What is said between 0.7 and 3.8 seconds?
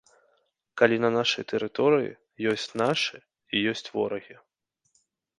Калі на нашай тэрыторыі ёсць нашы і